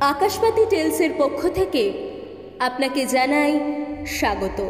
[0.00, 1.92] আকাশবাতি টেলসের পক্ষ থেকে
[2.58, 3.60] আপনাকে জানাই
[4.06, 4.68] স্বাগত।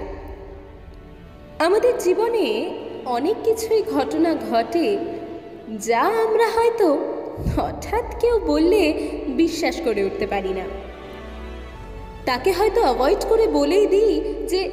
[1.58, 2.74] আমাদের জীবনে
[3.06, 4.98] অনেক কিছুই ঘটনা ঘটে
[5.78, 6.98] যা আমরা হয়তো
[7.56, 10.64] হঠাৎ কেউ বললে বিশ্বাস করে উঠতে পারি না।
[12.24, 14.70] তাকে হয়তো অ্যাভয়েড করে বলেই দিই যে,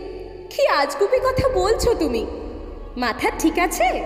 [0.49, 2.25] কি আজগুবি কথা বলছো তুমি?
[2.97, 4.03] মাথা ঠিক আছে?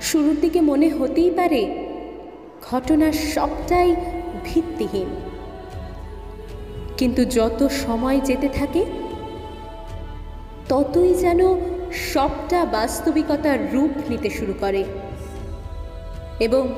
[0.00, 1.87] শুরুর দিকে মনে হতেই পারে
[2.62, 3.96] ঘটনার সবটাই
[4.44, 5.06] ভিত্তিহীন।
[6.98, 8.84] কিন্তু যত সময় যেতে থাকে,
[10.68, 11.40] ততই যেন
[11.92, 14.84] সবটা বাস্তবিকতার রূপ নিতে শুরু করে।
[16.40, 16.68] এবং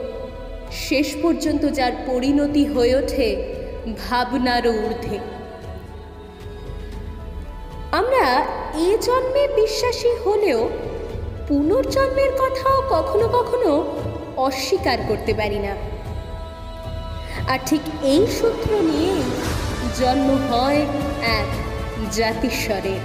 [0.73, 3.55] শেষ পর্যন্ত যার পরিণতি হয়ে ওঠে
[3.99, 5.19] ভাবনারও ঊর্ধ্বে।
[7.93, 8.47] আমরা
[8.79, 10.69] এ জন্মে বিশ্বাসী হলেও
[11.49, 14.00] পুনর্জন্মের কথাও কখনো কখনো
[14.37, 15.75] অস্বীকার করতে পারি না।
[17.49, 19.23] আর ঠিক এই সূত্র নিয়েই
[20.01, 20.81] জন্ম হয়
[21.23, 21.49] এক
[22.13, 23.01] জাতিস্বরের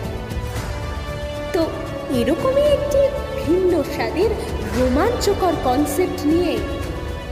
[1.54, 1.66] তো
[2.16, 2.98] এরকমই একটি
[3.46, 4.30] ভিন্ন স্বাদের
[4.80, 6.58] রোমাঞ্চকর কনসেপ্ট নিয়ে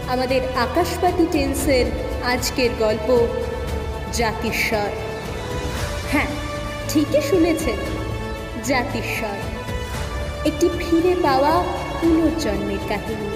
[0.08, 1.86] আমাদের আকাশবাতি টেন্সের
[2.26, 3.28] আজকের গল্প
[4.14, 4.90] জাতিস্বর।
[6.12, 6.28] হ্যাঁ
[6.90, 7.76] ঠিকই শুনেছেন,
[8.64, 9.38] জাতিস্বর।
[10.46, 11.64] একটি ফিরে পাওয়া
[12.02, 13.33] পুনর্জন্মের কাহিনী।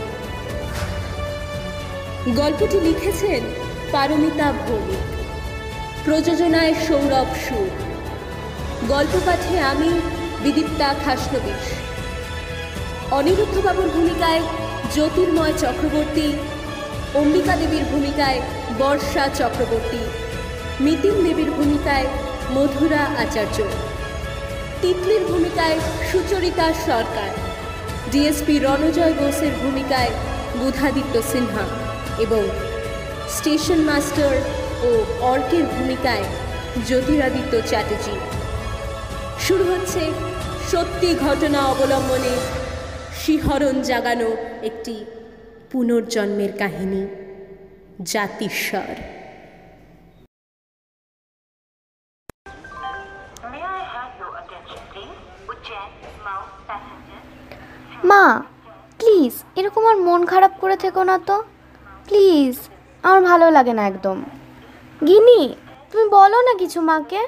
[2.36, 3.42] গল্পটি লিখেছেন
[3.92, 5.04] পারমিতা ভৌমিক।
[6.06, 7.70] প্রযোজনায় সৌরভ সুর।
[8.88, 9.90] গল্প পাঠে আমি
[10.44, 11.64] বিদীপ্তা খাসনবিশ
[13.12, 14.42] অনিরুদ্ধবাবুর ভূমিকায়
[14.94, 16.34] জ্যোতির্ময় চক্রবর্তী,
[17.16, 18.42] অম্বিকা দেবীর ভূমিকায়
[18.80, 20.00] বর্ষা চক্রবর্তী
[20.80, 22.08] মিতিন দেবীর ভূমিকায়
[22.52, 23.64] মধুরা আচার্য।
[24.82, 25.80] তিতলির ভূমিকায়
[26.12, 27.30] সুচরিতা সরকার।
[28.12, 30.10] ডিএসপি রণজয় বোসের ভূমিকায়
[30.60, 31.87] বুধাদিত্য সিনহা।
[32.20, 32.44] এবং
[33.36, 34.34] স্টেশন মাস্টার
[34.84, 34.90] ও
[35.32, 36.26] অর্কের ভূমিকায়
[36.88, 38.16] জ্যোতিরাদিত্য চ্যাটার্জি
[39.46, 40.02] শুরু হচ্ছে
[40.72, 42.34] সত্যি ঘটনা অবলম্বনে
[43.22, 44.30] শিহরণ জাগানো
[44.64, 44.96] একটি
[45.72, 47.02] পুনর্জন্মের কাহিনী
[48.12, 48.90] জাতিস্বর
[53.52, 55.18] May I have your attention, please?
[55.48, 55.90] Ujjain,
[56.26, 57.20] Mao passenger.
[58.10, 58.24] মা
[59.00, 61.36] প্লিজ এরকম আর মন খারাপ করে থেকো না তো
[62.08, 62.56] প্লিজ
[63.04, 64.24] আমার ভালো লাগে না একদম।
[65.08, 65.56] গিনি
[65.92, 67.22] তুমি বলো না কিছু মাকে।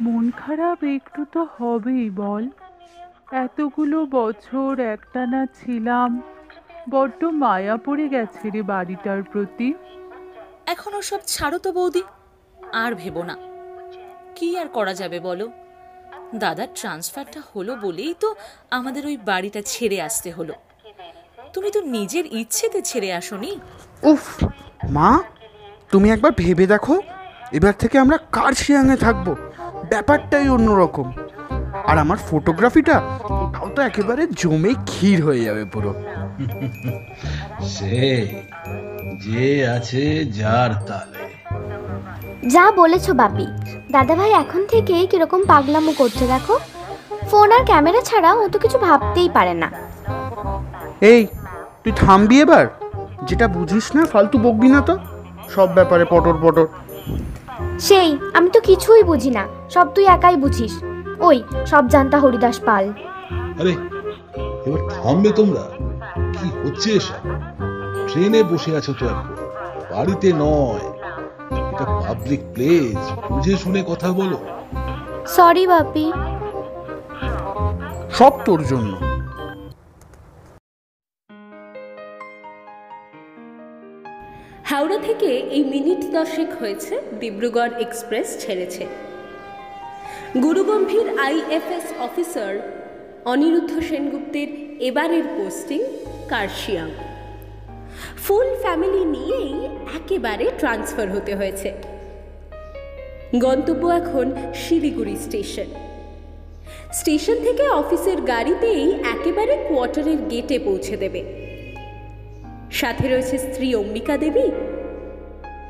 [0.00, 2.44] মন খারাপ একটু তো হবেই বল।
[3.32, 6.22] এতগুলো বছর একটানা ছিলাম
[6.90, 9.74] বড্ড মায়া পড়ে গেছে রে বাড়িটার প্রতি।
[10.66, 12.02] এখন সব ছাড়ো তো বৌদি
[12.72, 13.36] আর ভেবো না।
[14.36, 15.46] কি আর করা যাবে বলো?
[16.34, 18.34] দাদার ট্রান্সফারটা হলো বলেই তো
[18.70, 20.54] আমাদের ওই বাড়িটা ছেড়ে আসতে হলো।
[21.54, 23.50] তুমি তো নিজের ইচ্ছেতে ছেড়ে আসোনি।
[24.02, 24.24] উফ
[24.90, 25.10] মা
[25.90, 26.94] তুমি একবার ভেবে দেখো
[27.52, 29.26] এবার থেকে আমরা কার শিয়াঙে থাকব?
[29.90, 31.06] ব্যাপারটাই অন্যরকম।
[31.86, 32.96] আর আমার ফটোগ্রাফিটা
[33.54, 35.90] তাও তো একেবারে জমে ক্ষীর হয়ে যাবে পুরো।
[37.74, 37.98] সে
[39.20, 41.24] যে আছে যার তালে।
[42.46, 43.46] যা বলেছ বাপি
[43.90, 46.54] দাদাভাই এখন থেকে কীরকম পাগলামো করছে দেখো।
[47.30, 49.68] ফোন আর ক্যামেরা ছাড়া ও তো কিছু ভাবতেই পারে না।
[51.02, 51.20] এই
[51.84, 52.64] তুই থামবি এবার?
[53.28, 54.94] যেটা বুঝিস না ফালতু বকবি না তো?
[55.54, 56.66] সব ব্যাপারে পটর পটর।
[57.78, 60.74] সেই আমি তো কিছুই বুঝি না সব তুই একাই বুঝিস।
[61.28, 61.36] ওই
[61.66, 62.84] সব জানতা হরিদাস পাল।
[63.60, 63.72] আরে
[64.66, 65.64] এবার থামবে তোমরা?
[66.36, 67.22] কি হচ্ছে এসব?
[68.08, 69.28] ট্রেনে বসে আছো তো এখন?
[69.92, 70.86] বাড়িতে নয়।
[71.70, 73.00] এটা পাবলিক প্লেস
[73.30, 74.38] বুঝে শুনে কথা বলো।
[75.26, 76.06] সরি বাপি।
[78.18, 78.92] সব তোর জন্য।
[84.70, 88.86] হাওড়া থেকে এই মিনিট দশেক হয়েছে ডিব্রুগড় এক্সপ্রেস ছেড়েছে।
[90.42, 92.54] গুরুগম্ভীর আইএফএস অফিসার
[93.24, 94.48] অনিরুদ্ধ সেনগুপ্তের
[94.80, 95.80] এবারের পোস্টিং
[96.28, 96.90] কার্শিয়াং।
[98.24, 99.52] ফুল ফ্যামিলি নিয়েই
[99.96, 101.72] একেবারে ট্রান্সফার হতে হয়েছে।
[103.38, 105.66] গন্তব্য এখন শিলিগুড়ি স্টেশন।
[106.92, 111.39] স্টেশন থেকে অফিসের গাড়িতেই একেবারে কোয়ার্টারের গেটে পৌঁছে দেবে।
[112.80, 114.46] সাথে রয়েছে স্ত্রী অম্বিকা দেবী।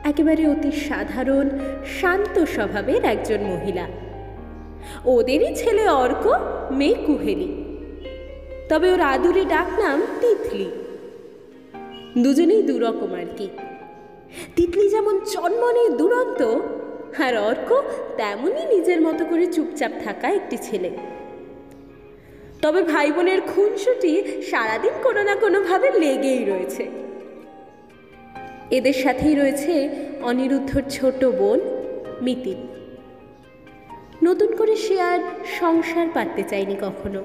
[0.05, 1.47] একেবারে অতি সাধারণ,
[2.01, 3.87] শান্ত স্বভাবের একজন মহিলা।
[5.05, 6.25] ওদেরই ছেলে অর্ক,
[6.71, 7.49] মেয়ে কুহেলি।
[8.69, 10.69] তবে ওর আদুরে ডাক নাম তিতলি।
[12.19, 13.49] দুজনেই দুরকম আর কি।
[14.57, 16.43] তিতলি যেমন চন্মনে দুরন্ত,
[17.23, 17.83] আর অর্ক
[18.17, 20.91] তেমনই নিজের মতো করে চুপচাপ থাকা একটি ছেলে।
[22.63, 26.89] তবে ভাই বোনের খুনসুটি সারাদিন কোনো না কোনোভাবে লেগেই রয়েছে।
[28.71, 29.89] এদের সাথেই রয়েছে
[30.23, 31.61] অনিরুদ্ধর ছোট বোন
[32.23, 32.67] মিতিন।
[34.23, 35.19] নতুন করে সে আর
[35.61, 37.23] সংসার পাততে চায়নি কখনো।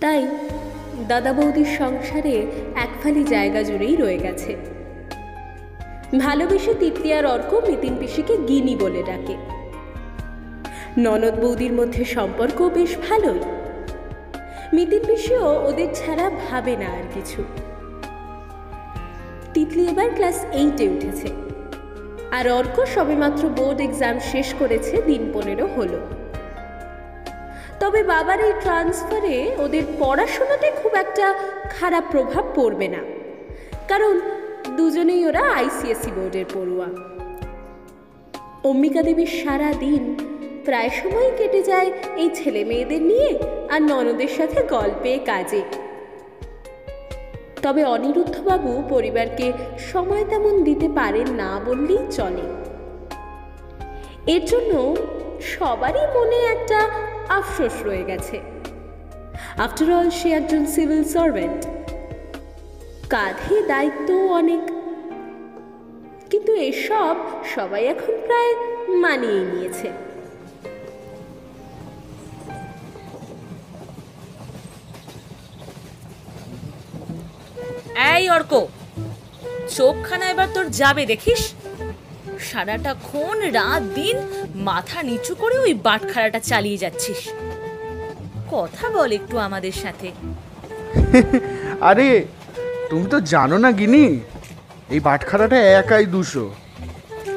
[0.00, 0.26] তাই
[1.08, 4.56] দাদা বৌদির সংসারে এক ফালি জায়গা জুড়েই রয়ে গেছে।
[6.18, 9.55] ভালোবেসে তিতলিয়ার অর্ক মিতিন পিসিকে গিনি বলে ডাকে।
[10.98, 13.40] ননদ বৌদির মধ্যে সম্পর্ক বেশ ভালোই।
[14.72, 17.44] মিতিন পিসিও ওদের ছাড়া ভাবে না আর কিছু।
[19.54, 21.28] তিতলি এবার ক্লাস এইটে উঠেছে।
[22.30, 26.00] আর অর্ক সবেমাত্র বোর্ড এক্সাম শেষ করেছে দিন পনেরো হলো।
[27.80, 31.34] তবে বাবার এই ট্রান্সফারে ওদের পড়াশোনাতে খুব একটা
[31.80, 33.02] খারাপ প্রভাব পড়বে না।
[33.88, 34.20] কারণ
[34.76, 36.86] দুজনেই ওরা আইসিএসসি বোর্ডের পড়ুয়া।
[38.64, 40.25] অম্বিকা দেবীর সারা দিন
[40.66, 43.38] প্রায় সময় কেটে যায় এই ছেলে মেয়েদের নিয়ে
[43.70, 45.62] আর ননদের সাথে গল্পে কাজে।
[47.62, 52.46] তবে অনিরুদ্ধবাবু পরিবারকে সময় তেমন দিতে পারেন না বললেই চলে।
[54.26, 54.96] এর জন্য
[55.40, 56.88] সবারই মনে একটা
[57.28, 58.40] আফসোস রয়ে গেছে।
[59.58, 61.60] আফটার অল সে একজন সিভিল সার্ভেন্ট
[63.10, 64.60] কাঁধে দায়িত্ব অনেক।
[66.30, 67.16] কিন্তু এসব
[67.54, 68.52] সবাই এখন প্রায়
[68.88, 70.05] মানিয়ে নিয়েছে।
[77.96, 78.52] এই অর্ক
[79.76, 81.42] চোখখানা এবার তোর যাবে দেখিস?
[82.38, 84.16] সারাটা ক্ষণ রাত দিন
[84.54, 87.20] মাথা নিচু করে ওই বাটখারাটা চালিয়ে যাচ্ছিস।
[88.50, 90.08] কথা বল একটু আমাদের সাথে।
[91.88, 92.08] আরে
[92.90, 94.20] তুমি তো জানো না গিনি
[94.90, 96.50] এই বাটখারাটা একাই দুশো।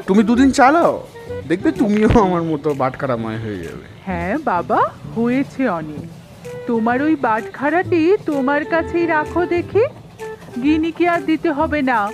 [0.08, 1.08] তুমি দুদিন চালাও
[1.48, 4.80] দেখবে তুমিও আমার মতো বাটখারাময় হয়ে যাবে। হ্যাঁ বাবা
[5.16, 6.04] হয়েছে অনেক।
[6.68, 9.84] তোমার ওই বাটখারাটি তোমার কাছেই রাখো দেখি।
[10.64, 12.12] গিনিকে আর দিতে হবে না?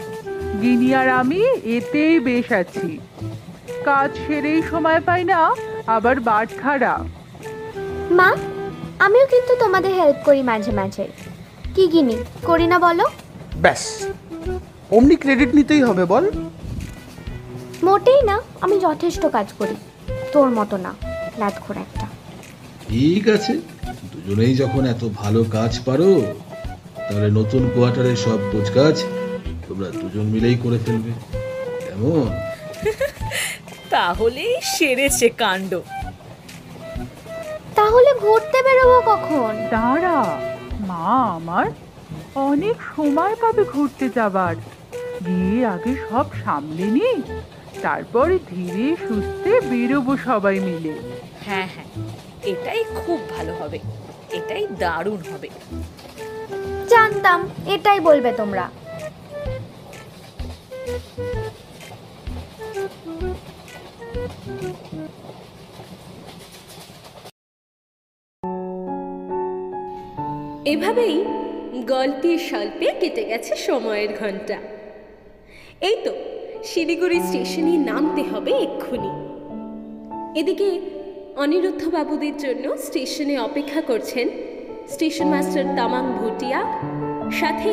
[0.61, 2.99] গিনি আর আমি এতেই বেশ আছি।
[3.85, 5.39] কাজ সেরেই সময় পাই না
[5.87, 6.93] আবার বাট বাটখারা
[8.11, 8.29] মা
[8.99, 11.07] আমিও কিন্তু তোমাদের হেল্প করি মাঝে মাঝে।
[11.75, 12.15] কি গিনি
[12.45, 13.05] করি না বলো?
[13.61, 14.07] ব্যাস
[14.91, 16.31] অমনি ক্রেডিট নিতেই হবে বল।
[17.83, 19.75] মোটেই না আমি যথেষ্ট কাজ করি
[20.33, 20.93] তোর মতো না
[21.37, 22.07] লাতখোর একটা।
[22.89, 23.53] ঠিক আছে
[24.13, 26.35] দুজনেই যখন এত ভালো কাজ পারো
[27.07, 28.95] তাহলে নতুন কোয়ার্টারের সব কোচ কাজ
[29.67, 31.11] তোমরা দুজন মিলেই করে ফেলবে।
[31.85, 32.27] কেমন?
[33.89, 35.71] তাহলেই সেরেছে কাণ্ড।
[37.75, 39.51] তাহলে ঘুরতে বেরোবো কখন?
[39.75, 40.19] দাঁড়া
[40.89, 41.07] মা
[41.37, 41.67] আমার
[42.49, 44.55] অনেক সময় পাবে ঘুরতে যাবার।
[45.27, 47.09] গিয়ে আগে সব সামলে নি
[47.81, 50.93] তারপর ধীরে সুস্থে বেরোবো সবাই মিলে।
[51.45, 51.89] হ্যাঁ হ্যাঁ
[52.51, 53.79] এটাই খুব ভালো হবে
[54.37, 55.49] এটাই দারুণ হবে।
[56.93, 58.65] জানতাম, এটাই বলবে তোমরা।
[70.73, 71.15] এভাবেই
[71.93, 74.57] গল্পে স্বল্পে কেটে গেছে সময়ের ঘণ্টা
[75.81, 76.11] এই তো
[76.63, 79.11] শিলিগুড়ি স্টেশনে নামতে হবে এক্ষুনি।
[80.39, 80.69] এদিকে
[81.43, 84.27] অনিরুদ্ধ বাবুদের জন্য স্টেশনে অপেক্ষা করছেন
[84.93, 86.59] স্টেশন মাস্টার তামাং ভুটিয়া
[87.39, 87.71] সাথে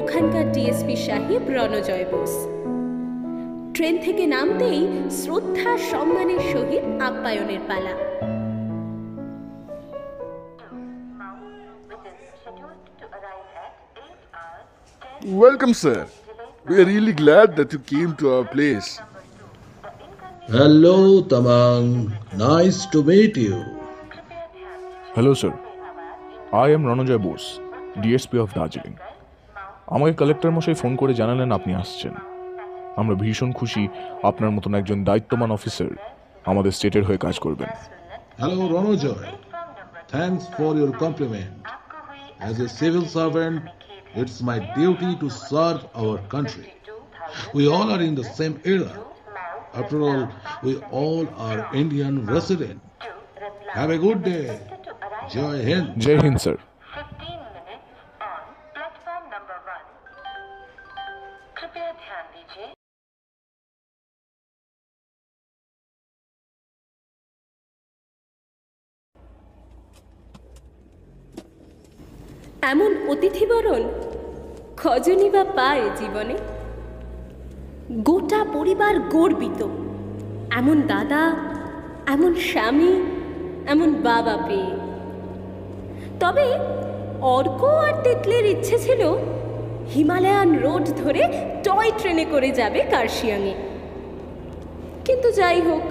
[0.00, 2.32] ওখানকার ডিএসপি সাহেব রণজয় বোস
[3.74, 4.80] ট্রেন থেকে নামতেই
[5.20, 7.94] শ্রদ্ধা সম্মানের সহিত আপ্যায়নের পালা
[11.90, 14.66] within scheduled to arrive at 8 hours
[15.28, 15.98] 10 Welcome, sir.
[16.68, 18.88] We are really glad that you came to our place.
[20.56, 20.98] Hello,
[21.32, 21.80] Tamang
[22.46, 23.56] Nice to meet you.
[25.16, 25.65] Hello sir
[26.52, 27.44] I am Ranajoy Bose
[28.02, 28.92] DSP of Darjeeling
[29.86, 32.14] আমাকে collector মশাই phone করে জানালেন আপনি আসছেন
[32.96, 33.82] আমরা ভীষণ খুশি
[34.22, 35.90] আপনার মতন একজন দায়িত্বমান অফিসার
[36.44, 37.70] আমাদের স্টেটের হয়ে কাজ করবেন
[38.40, 39.30] hello Ranajoy
[40.12, 41.54] thanks for your compliment
[42.40, 43.62] As a civil servant,
[44.14, 46.66] it's my duty to serve our country
[47.56, 48.92] we all are in the same era.
[49.74, 50.22] After all,
[50.62, 52.80] we all are Indian resident.
[53.68, 54.48] Have a good day.
[55.34, 55.86] Jai Hind.
[55.98, 56.56] Jai Hind sir.
[72.62, 73.82] এমন অতিথিবরণ
[74.76, 76.36] খজনি বা পায় জীবনে?
[78.08, 79.60] গোটা পরিবার গর্বিত।
[80.58, 81.22] এমন দাদা
[82.14, 82.92] এমন স্বামী
[83.72, 84.85] এমন বাবা পেয়ে
[86.20, 86.46] তবে
[87.20, 89.14] অর্ক আর তেতলের ইচ্ছে ছিল
[89.94, 91.22] হিমালয়ান রোড ধরে
[91.64, 93.54] টয় ট্রেনে করে যাবে কার্শিয়াংয়ে।
[95.04, 95.82] কিন্তু যাই হোক,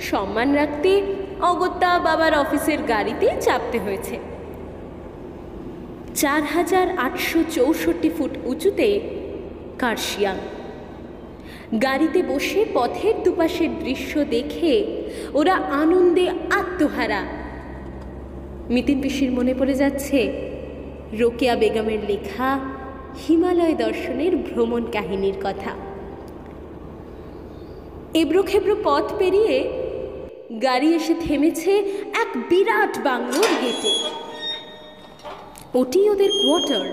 [0.00, 1.02] সম্মান রাখতে
[1.40, 4.18] অগত্যা বাবার অফিসের গাড়িতে চাপতে হয়েছে।
[6.14, 9.00] চার হাজার আটশো চৌষট্টি ফুট উঁচুতে
[9.78, 10.36] কার্শিয়াং।
[11.82, 15.02] গাড়িতে বসে পথের দুপাশের দৃশ্য দেখে
[15.34, 17.22] ওরা আনন্দে আত্মহারা।
[18.74, 20.20] মিতিন পিসির মনে পড়ে যাচ্ছে,
[21.20, 22.48] রোকেয়া বেগমের লেখা
[23.22, 25.72] হিমালয় দর্শনের ভ্রমণ কাহিনীর কথা।
[28.20, 29.56] এবড়ো খেবড়ো পথ পেরিয়ে
[30.62, 31.72] গাড়ি এসে থেমেছে
[32.22, 33.92] এক বিরাট বাংলোর গেটে।
[35.80, 36.86] ওটি ওদের কোয়ার্টার।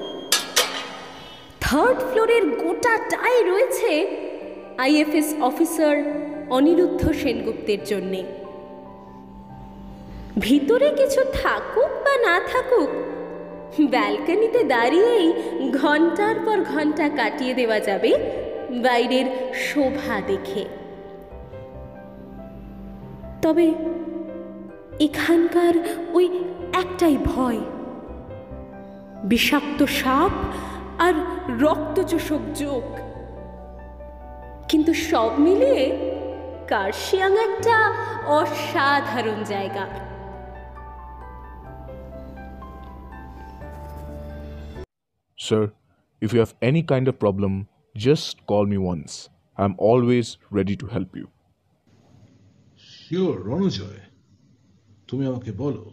[1.64, 3.92] থার্ড ফ্লোরের গোটাটাই রয়েছে
[4.78, 5.96] আইএফএস অফিসার
[6.50, 8.22] অনিরুদ্ধ সেনগুপ্তের জন্যে।
[10.38, 12.90] ভিতরে কিছু থাকুক বা না থাকুক,
[13.90, 15.34] ব্যালকনিতে দাঁড়িয়েই
[15.72, 18.12] ঘণ্টার পর ঘণ্টা কাটিয়ে দেওয়া যাবে
[18.84, 20.66] বাইরের শোভা দেখে।
[23.42, 23.68] তবে
[25.00, 25.74] এখানকার
[26.14, 26.26] ওই
[26.74, 27.62] একটাই ভয়,
[29.24, 30.32] বিষাক্ত সাপ
[31.00, 31.14] আর
[31.60, 32.86] রক্তচোষক যোগ
[34.70, 35.84] কিন্তু সব মিলিয়ে
[36.68, 37.78] কার্শিয়াং একটা
[38.26, 39.86] অসাধারণ জায়গা।
[45.43, 45.63] Sir,
[46.23, 47.53] if you have any kind of problem,
[47.95, 49.13] just call me once.
[49.57, 51.27] I'm always ready to help you.
[52.99, 54.01] Sure Ranjoy
[55.09, 55.85] তুমি আমাকে বলো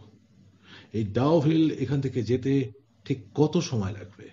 [0.94, 2.52] এই ডাউভিল এখান থেকে যেতে
[3.06, 4.26] ঠিক কত সময় লাগবে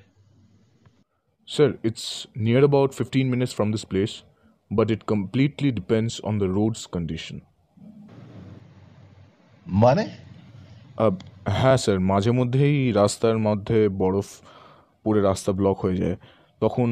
[1.47, 2.05] Sir, it's
[2.37, 4.15] near about 15 minutes from this place,
[4.71, 7.37] but it completely depends on the road's condition.
[9.65, 10.03] মানে
[10.97, 11.13] আহ,
[11.59, 14.27] হ্যাঁ স্যার মাঝে মধ্যেই রাস্তার মধ্যে বরফ
[15.04, 16.16] পড়ে রাস্তা ব্লক হয়ে যায়
[16.60, 16.88] তখন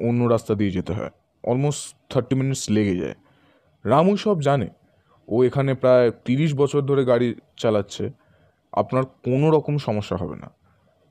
[0.00, 1.10] অন্য রাস্তা দিয়ে যেতে হয়।
[1.44, 3.14] অলমোস্ট থার্টি মিনিটস লেগে যায়।
[3.84, 4.68] রামু সব জানে।
[5.28, 8.10] ও এখানে প্রায় তিরিশ বছর ধরে গাড়ি চালাচ্ছে।
[8.72, 10.50] আপনার কোনো রকম সমস্যা হবে না।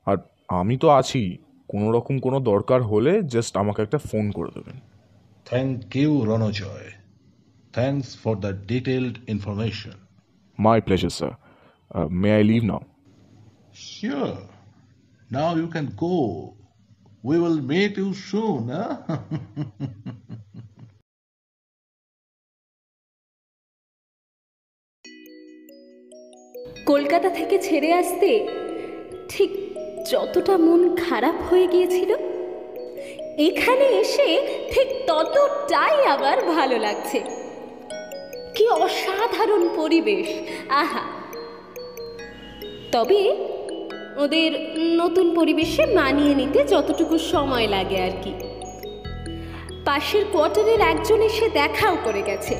[0.06, 0.16] আর
[0.48, 1.38] আমি তো আছি।
[1.68, 4.76] কোনো রকম কোনো দরকার হলে জাস্ট আমাকে একটা ফোন করে দেবেন।
[5.44, 6.88] Thank you Ranajoy
[7.72, 9.90] thanks for the detailed information
[10.58, 11.32] my pleasure sir
[12.10, 12.80] may I leave now
[13.74, 14.36] sure
[15.32, 16.18] now you can go
[17.24, 18.68] we will met you soon
[26.86, 28.30] Kolkata থেকে ছেড়ে আসতে
[29.28, 29.50] ঠিক
[30.10, 32.10] যতটা মন খারাপ হয়ে গিয়েছিল,
[33.48, 34.28] এখানে এসে
[34.72, 37.18] ঠিক ততটাই আবার ভালো লাগছে।
[38.56, 40.28] কি অসাধারণ পরিবেশ,
[40.82, 41.04] আহা।
[42.92, 43.20] তবে
[44.16, 48.32] ওদের নতুন পরিবেশে মানিয়ে নিতে যতটুকু সময় লাগে আর কি।
[49.84, 52.54] পাশের কোয়ার্টারের একজন এসে দেখাও করে গেছে।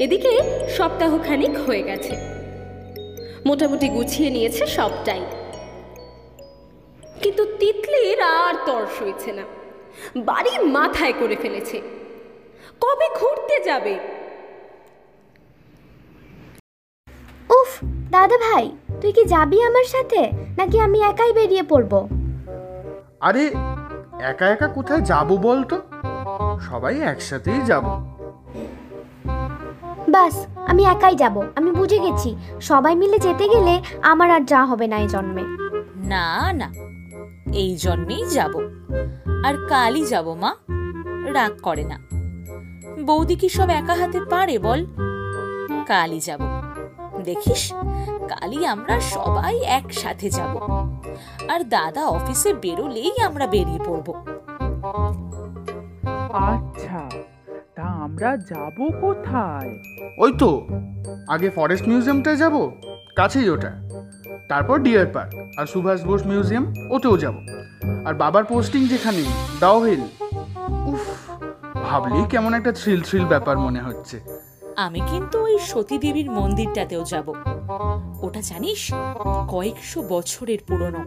[0.00, 2.16] এদিকে সপ্তাহখানিক হয়ে গেছে।
[3.46, 5.24] মোটামুটি গুছিয়ে নিয়েছে সবটাই।
[7.22, 9.42] কিন্তু তিতলির আর তর সইছে না।
[10.16, 11.80] বাড়ি মাথায় করে ফেলেছে।
[12.80, 13.98] কবে ঘুরতে যাবে?
[17.50, 17.78] উফ
[18.10, 20.30] দাদা ভাই তুই কি যাবি আমার সাথে?
[20.58, 22.08] নাকি আমি একাই বেরিয়ে পড়ব?
[23.20, 23.52] আরে
[24.20, 25.80] একা একা কোথায় যাব বলতো?
[26.60, 27.84] সবাই একসাথেই যাব।
[30.08, 34.86] বাস আমি একাই যাব। আমি বুঝে গেছি। সবাই মিলে যেতে গেলে আমার আর যা হবে
[34.86, 35.42] না এই জন্মে।
[36.08, 36.72] না না
[37.52, 38.52] এই জন্মেই যাব।
[39.44, 40.54] আর কালই যাব মা।
[41.32, 41.98] রাগ করে না।
[43.02, 44.86] বৌদি কি সব একা হাতে পারে বল?
[45.86, 46.40] কালই যাব।
[47.24, 47.72] দেখিস
[48.30, 50.54] কালই আমরা সবাই একসাথে যাব।
[51.52, 54.08] আর দাদা অফিসে বেরোলেই আমরা বেরিয়ে পড়ব।
[56.52, 57.00] আচ্ছা
[57.76, 59.72] তা আমরা যাব কোথায়?
[60.18, 60.50] ওই তো
[61.28, 62.54] আগে ফরেস্ট মিউজিয়ামটায় যাব
[63.16, 63.72] কাছেই ওটা।
[64.48, 67.36] তারপর ডিয়ার পার্ক আর সুভাষ বোস মিউজিয়াম ওতেও যাব।
[68.06, 69.22] আর বাবার পোস্টিং যেখানে
[69.60, 70.02] দাও হিল
[70.92, 71.02] উফ
[71.88, 74.16] ভাবলেই কেমন একটা থ্রিল থ্রিল ব্যাপার মনে হচ্ছে।
[74.80, 77.28] আমি কিন্তু ওই সতী দেবীর মন্দিরটাতেও যাব।
[78.22, 78.90] ওটা জানিস?
[79.48, 81.02] কয়েকশো বছরের পুরনো।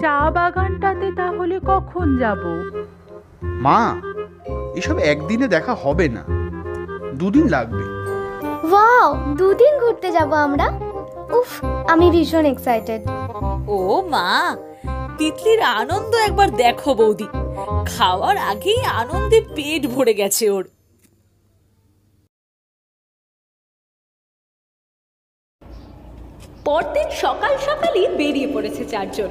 [0.00, 2.42] চা বাগানটাতে তাহলে কখন যাব?
[3.44, 3.80] মা
[4.76, 6.22] এসব একদিনে দেখা হবে না।
[7.14, 7.84] দুদিন লাগবে।
[8.66, 10.66] ওয়াও দুদিন ঘুরতে যাব আমরা?
[11.32, 13.02] উফ আমি ভীষণ এক্সাইটেড
[13.68, 14.56] ও মা
[15.18, 17.28] তিতলির আনন্দ একবার দেখো বৌদি।
[17.86, 20.64] খাওয়ার আগেই আনন্দে পেট ভরে গেছে ওর।
[26.64, 29.28] পরদিন সকাল সকালই বেরিয়ে পড়েছে চারজন।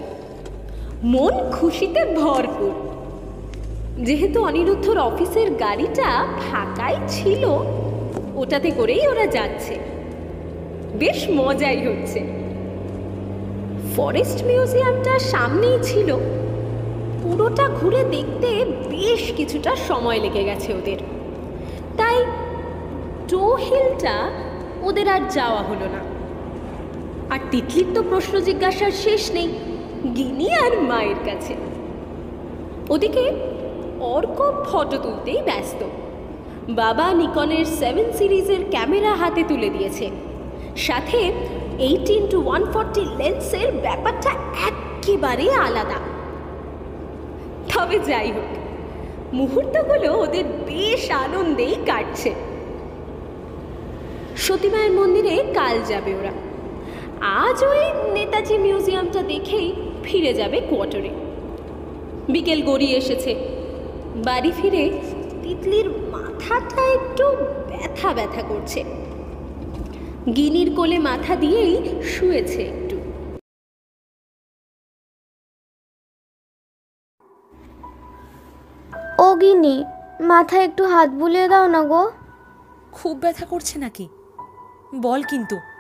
[1.03, 2.71] মন খুশিতে ভরপুর।
[4.03, 7.45] যেহেতু অনিরুদ্ধর অফিসের গাড়িটা ফাঁকাই ছিল,
[8.35, 9.75] ওটাতে করেই ওরা যাচ্ছে।
[11.00, 12.19] বেশ মজাই হচ্ছে।
[13.95, 16.15] ফরেস্ট মিউজিয়ামটা সামনেই ছিল।
[17.23, 20.97] পুরোটা ঘুরে দেখতে বেশ কিছুটা সময় লেগে গেছে ওদের।
[21.97, 22.25] তাই
[23.27, 24.31] টো হিলটা
[24.81, 26.20] ওদের আর যাওয়া হলো না।
[27.31, 29.50] আর তিতলির তো প্রশ্ন জিজ্ঞাসার শেষ নেই,
[30.15, 31.53] গিনি আর মায়ের কাছে।
[32.89, 33.23] ওদিকে
[34.15, 35.81] অর্ক ফটো তুলতেই ব্যস্ত।
[36.69, 40.09] বাবা নিকনের সেভেন সিরিজের ক্যামেরা হাতে তুলে দিয়েছে।
[40.77, 41.19] সাথে
[41.79, 44.31] এইটিন টু ওয়ান ফর্টি লেন্সের ব্যাপারটা
[44.69, 46.00] একেবারে আলাদা।
[47.71, 48.51] তবে যাই হোক,
[49.33, 52.31] মুহূর্তগুলো ওদের বেশ আনন্দেই কাটছে।
[54.35, 56.33] সতীমায়ের মন্দিরে কাল যাবে ওরা।
[57.21, 59.73] আজ ওই নেতাজি মিউজিয়ামটা দেখেই
[60.03, 61.09] ফিরে যাবে কোয়ার্টারে।
[62.29, 63.35] বিকেল গড়িয়ে এসেছে।
[64.25, 64.99] বাড়ি ফিরে
[65.43, 67.25] তিতলির মাথাটা একটু
[67.69, 68.83] ব্যথা ব্যথা করছে।
[70.35, 72.97] গিনির কোলে মাথা দিয়েই শুয়েছে একটু।
[79.23, 79.83] ও গিনি
[80.21, 82.11] মাথায় একটু হাত বুলিয়ে দাও না গো।
[82.91, 84.07] খুব ব্যথা করছে নাকি?
[85.01, 85.70] বল কিন্তু।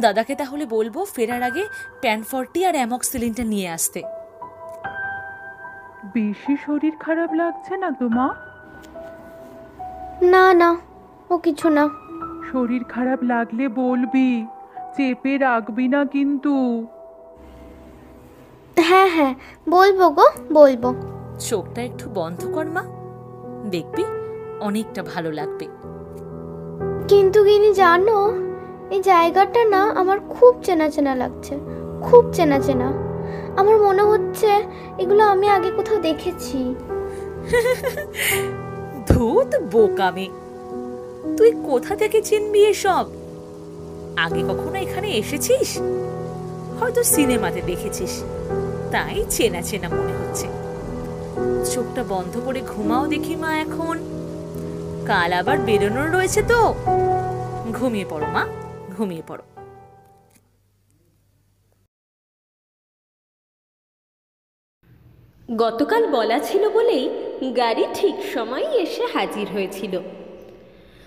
[0.00, 1.64] দাদাকে তাহলে বলব ফেরার আগে
[2.00, 4.02] প্যানফর্টি আর অ্যামক্সিলিনটা নিয়ে আসতে।
[6.14, 8.34] বেশি শরীর খারাপ লাগছে না তো মা?
[10.22, 10.76] না না
[11.30, 11.88] ও কিছু না।
[12.52, 14.46] শরীর খারাপ লাগলে বলবি
[14.96, 16.86] চেপে রাখবি না কিন্তু।
[18.78, 19.34] হ্যাঁ হ্যাঁ
[19.68, 20.94] বলব গো বলব।
[21.40, 22.82] চোখটা একটু বন্ধ কর মা।
[23.70, 24.04] দেখবি
[24.60, 25.66] অনেকটা ভালো লাগবে।
[27.08, 28.51] কিন্তু গিনি জানো
[28.92, 31.54] এই জায়গাটা না আমার খুব চেনা চেনা লাগছে,
[32.02, 32.92] খুব চেনা চেনা।
[33.56, 34.50] আমার মনে হচ্ছে
[34.98, 36.74] এগুলো আমি আগে কোথাও দেখেছি।
[39.08, 40.28] ধুত বোকামি।
[41.36, 43.06] তুই কোথা থেকে চিনবি এসব?
[44.16, 45.78] আগে কখনো এখানে এসেছিস?
[46.80, 48.22] হয়তো সিনেমাতে দেখেছিস।
[48.92, 50.46] তাই চেনা চেনা মনে হচ্ছে।
[51.74, 53.96] চোখটা বন্ধ করে ঘুমাও দেখি মা এখন।
[55.06, 56.74] কাল আবার বেরোনোর রয়েছে তো।
[57.72, 58.44] ঘুমিয়ে পড়ো মা।
[58.92, 59.42] ঘুমিয়ে পড়ো।
[65.56, 67.08] গতকাল বলা ছিল বলেই
[67.56, 70.00] গাড়ি ঠিক সময় এসে হাজির হয়েছিল।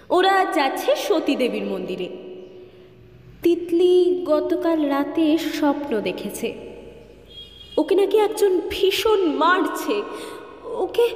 [0.10, 2.10] ওরা যাচ্ছে সতীদেবীর মন্দিরে।
[3.44, 6.54] তিতলি গতকাল রাতে স্বপ্ন দেখেছে।
[7.78, 10.02] ওকে নাকি একজন ভীষণ মারছে।
[10.64, 11.10] ওকে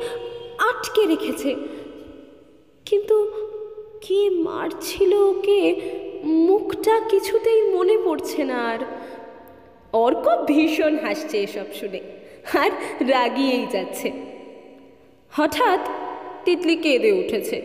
[0.58, 1.56] আটকে রেখেছে।
[2.86, 3.32] কিন্তু
[4.02, 5.76] কে মারছিল ওকে
[6.24, 8.80] মুখটা কিছুতেই মনে পড়ছে না আর।
[9.94, 12.00] অর্ক ভীষণ হাসছে এসব শুনে,
[12.62, 12.72] আর
[13.10, 14.12] রাগিয়েই যাচ্ছে।
[15.32, 15.80] হঠাৎ
[16.46, 17.58] তিতলি কেঁদে উঠেছে।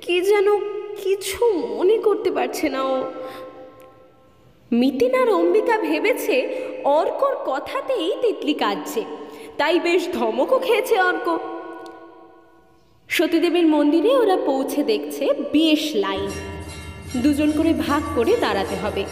[0.00, 0.48] কি যেন
[1.02, 2.98] কিছু মনে করতে পারছে না ও।
[4.72, 6.36] মিতিন আর অম্বিকা ভেবেছে
[6.84, 9.02] অর্কর কথাতেই তিতলি কাঁদছে,
[9.56, 11.38] তাই বেশ ধমকও খেয়েছে অর্ক।
[13.08, 16.30] সতীদেবীর মন্দিরে ওরা পৌঁছে দেখছে বেশ লাইন।
[17.16, 19.04] দুজন করে ভাগ করে দাঁড়াতে হবে।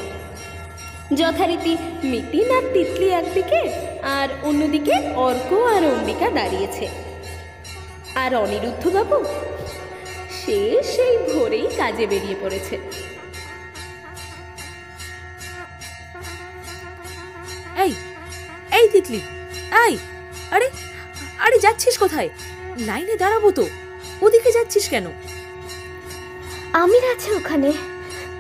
[1.15, 3.61] যথারীতি মিতিন আর তিতলি একদিকে,
[4.03, 6.87] আর অন্যদিকে অর্ক আর অম্বিকা দাঁড়িয়েছে।
[8.15, 9.19] আর অনিরুদ্ধ বাবু
[10.39, 12.77] সে সেই ভোরেই কাজে বেরিয়ে পড়েছে।
[17.85, 17.93] এই
[18.79, 19.21] এই তিতলি,
[19.87, 19.95] এই,
[20.51, 20.69] আরে
[21.39, 22.29] আরে যাচ্ছিস কোথায়?
[22.89, 23.65] লাইনে দাঁড়াবো তো,
[24.21, 25.07] ওদিকে যাচ্ছিস কেন?
[26.83, 27.71] আমির আছে ওখানে।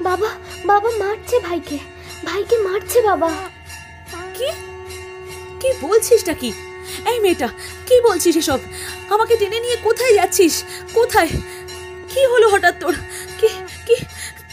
[0.06, 0.30] বাবা
[0.70, 1.78] বাবা মারছে ভাইকে।
[2.24, 3.30] ভাইকে মারছে বাবা।
[4.36, 4.48] কি?
[5.60, 6.50] কি বলছিসটা কি?
[7.10, 7.48] এই মেয়েটা
[7.88, 8.60] কি বলছিস এসব?
[9.14, 10.54] আমাকে টেনে নিয়ে কোথায় যাচ্ছিস?
[10.94, 11.30] কোথায়?
[12.10, 12.94] কি হলো হঠাৎ তোর?
[13.40, 13.48] কি
[13.86, 13.96] কি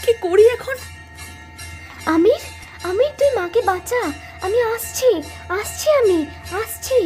[0.03, 0.75] কি করি এখন?
[2.05, 2.41] আমির
[2.89, 4.01] আমির তুই মাকে বাঁচা।
[4.45, 5.09] আমি আসছি
[5.59, 6.19] আসছি আমি
[6.61, 6.99] আসছি।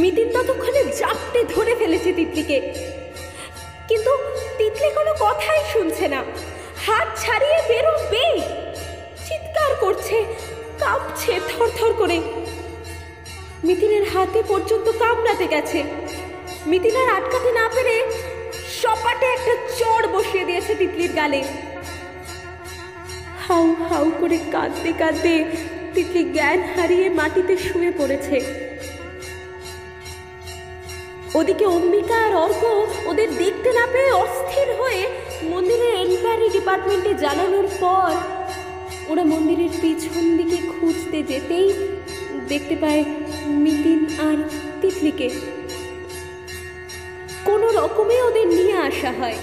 [0.00, 2.58] মিতিন ততক্ষণে জাপটে ধরে ফেলেছে তিতলিকে।
[3.88, 4.10] কিন্তু
[4.58, 6.24] তিতলি কোনো কথাই শুনছে না।
[6.86, 8.40] হাত ছাড়িয়ে বেরোবেই।
[9.28, 10.24] চিৎকার করছে,
[10.78, 12.20] কাঁপছে থরথর করে।
[13.64, 15.84] মিতিনের হাতে পর্যন্ত কামড়াতে গেছে।
[16.66, 18.10] মিতিন আর আটকাতে না পেরে
[18.82, 21.42] সপাটে একটা চড় বসিয়ে দিয়েছে তিতলির গালে।
[23.48, 25.44] হাউ হাউ করে কাঁদতে কাঁদতে
[25.94, 28.67] তিতলি জ্ঞান হারিয়ে মাটিতে শুয়ে পড়েছে।
[31.34, 35.08] ওদিকে অম্বিকা আর অর্ক ওদের দেখতে না পেয়ে অস্থির হয়ে
[35.42, 38.12] মন্দিরের এনকোয়ারি ডিপার্টমেন্টে জানানোর পর
[39.08, 41.72] ওরা মন্দিরের পিছন দিকে খুঁজতে যেতেই
[42.48, 43.04] দেখতে পায়
[43.46, 44.36] মিতিন আর
[44.80, 45.30] তিতলিকে।
[47.44, 49.36] কোনো রকমে ওদের নিয়ে আসা হয়।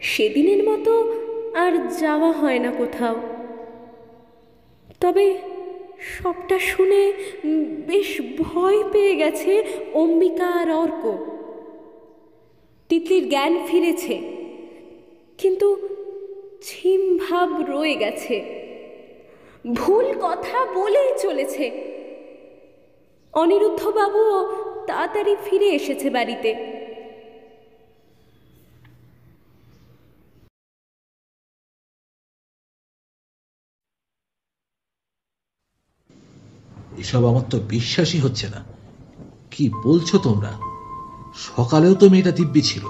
[0.00, 1.14] সেদিনের মতো
[1.54, 3.20] আর যাওয়া হয় না কোথাও।
[5.00, 5.38] তবে
[6.00, 7.12] সবটা শুনে
[7.86, 8.20] বেশ
[8.54, 9.52] ভয় পেয়ে গেছে
[10.02, 11.02] অম্বিকা আর অর্ক।
[12.90, 14.14] তিতলির জ্ঞান ফিরেছে,
[15.38, 15.68] কিন্তু
[16.66, 18.36] ছিম ভাব রয়ে গেছে।
[19.80, 21.66] ভুল কথা বলেই চলেছে।
[23.34, 24.38] অনিরুদ্ধবাবুও
[24.88, 26.50] তাড়াতাড়ি ফিরে এসেছে বাড়িতে।
[37.04, 38.60] এসব আমার তো বিশ্বাসই হচ্ছে না।
[39.50, 40.52] কি বলছো তোমরা?
[41.48, 42.84] সকালেও তো মেয়েটা দিব্যি ছিল।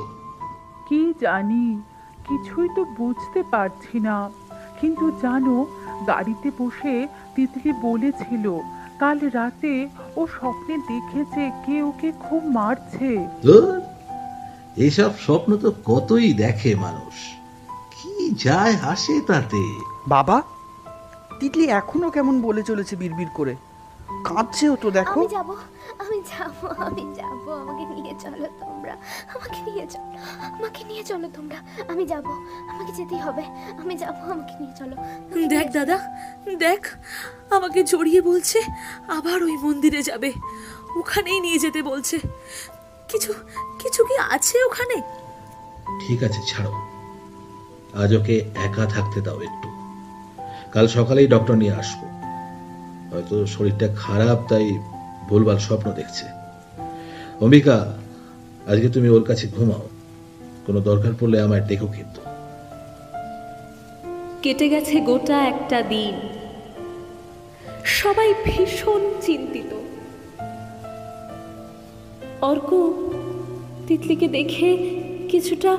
[0.88, 1.64] কি জানি
[2.29, 4.16] কিছুই তো বুঝতে পারছি না।
[4.81, 5.57] কিন্তু জানো
[6.07, 6.94] গাড়িতে বসে
[7.35, 8.44] তিতলি বলেছিল
[9.00, 9.74] কাল রাতে
[10.16, 13.11] ও স্বপ্নে দেখেছে কে ওকে খুব মারছে।
[14.77, 17.16] এসব স্বপ্ন তো কতই দেখে মানুষ।
[17.94, 18.12] কি
[18.44, 19.62] যায় আসে তাতে?
[20.09, 20.42] বাবা
[21.40, 23.55] তিতলি এখনও কেমন বলে চলেছে বিড়বিড় করে?
[24.22, 25.50] কাঁদছেও তো দেখো। আমি যাব
[25.98, 28.96] আমি যাব আমি যাব। আমাকে নিয়ে চলো তোমরা
[29.35, 31.57] আমাকে নিয়ে চলো আমাকে নিয়ে চলো তোমরা।
[31.88, 32.27] আমি যাব
[32.68, 33.42] আমাকে যেতেই হবে।
[33.81, 34.96] আমি যাব আমাকে নিয়ে চলো।
[35.48, 35.98] দেখ দাদা
[36.59, 36.88] দেখ
[37.50, 38.62] আমাকে জড়িয়ে বলছে
[39.09, 40.33] আবার ওই মন্দিরে যাবে।
[40.96, 42.18] ওখানেই নিয়ে যেতে বলছে।
[43.09, 43.33] কিছু
[43.79, 45.03] কিছু কি আছে ওখানে?
[46.07, 46.72] ঠিক আছে ছাড়ো।
[48.03, 49.68] আজ ওকে একা থাকতে দাও একটু।
[50.72, 52.13] কাল সকালেই ডক্টর নিয়ে আসব।
[53.14, 54.79] হয়তো শরীরটা খারাপ, তাই
[55.29, 56.27] ভুলভাল স্বপ্ন দেখছে।
[57.40, 57.94] অম্বিকা,
[58.66, 59.88] আজকে তুমি ওর কাছে ঘুমাও।
[60.66, 62.20] কোনো দরকার পড়লে আমায় দেখো কিন্তু।
[64.42, 66.29] কেটে গেছে গোটা একটা দিন।
[67.85, 69.74] সবাই ভীষণ চিন্তিত।
[72.40, 72.94] অর্ক,
[73.87, 75.77] তিতলিকে দেখে কিছুটা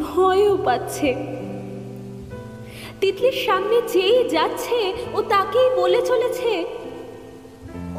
[0.00, 1.14] ভয়ও পাচ্ছে।
[3.04, 6.64] তিতলির সামনে যেই যাচ্ছে ও তাকেই বলে চলেছে,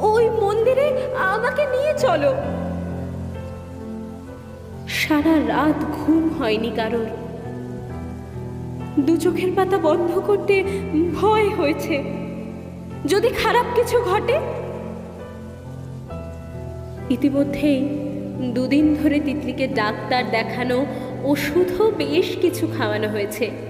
[0.01, 2.31] ওই মন্দিরে আমাকে নিয়ে চলো।
[4.87, 7.09] সারা রাত ঘুম হয়নি কারোর।
[8.99, 10.63] দু চোখের পাতা বন্ধ করতে
[11.21, 12.03] ভয় হয়েছে।
[13.07, 14.37] যদি খারাপ কিছু ঘটে?
[17.09, 17.79] ইতিমধ্যেই
[18.53, 20.85] দুদিন ধরে তিতলিকে ডাক্তার দেখানো
[21.23, 23.64] ওষুধও বেশ কিছু খাওয়ানো হয়েছে।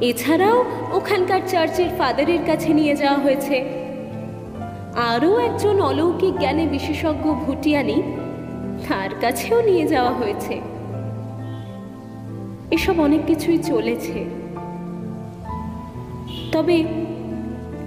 [0.00, 3.64] এছাড়াও ওখানকার চার্চের ফাদারের কাছে নিয়ে যাওয়া হয়েছে।
[4.96, 8.02] আরও একজন অলৌকিক জ্ঞানে বিশেষজ্ঞ ভুটিয়ানি
[8.88, 10.60] তার কাছেও নিয়ে যাওয়া হয়েছে।
[12.70, 14.24] এসব অনেক কিছুই চলেছে।
[16.52, 16.74] তবে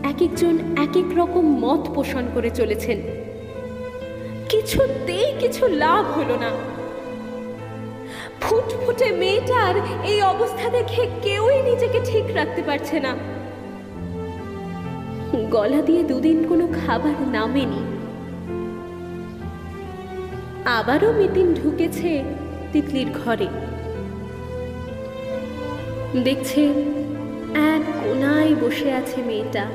[0.04, 3.02] এক একজন এক এক রকম মত পোষণ করে চলেছেন।
[4.50, 6.79] কিছুতেই কিছু লাভ হলো না।
[8.42, 13.16] ফুটফুটে মেয়েটার এই অবস্থা দেখে কেউই নিজেকে ঠিক রাখতে পারছে না।
[15.50, 17.82] গলা দিয়ে দুদিন কোনো খাবার নামেনি।
[20.66, 22.24] আবারও মিতিন ঢুকেছে
[22.72, 23.48] তিতলির ঘরে।
[26.24, 26.62] দেখছে
[27.54, 29.66] এক কোনায় বসে আছে মেয়েটা।